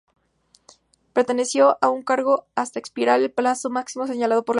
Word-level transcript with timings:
Permaneció 1.13 1.77
en 1.79 1.99
su 1.99 2.05
cargo 2.05 2.47
hasta 2.55 2.79
expirar 2.79 3.21
el 3.21 3.29
plazo 3.31 3.69
máximo 3.69 4.07
señalado 4.07 4.43
por 4.43 4.47
la 4.47 4.47
ley. 4.47 4.49